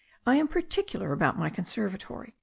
[0.25, 2.33] I am particular about my conservatory.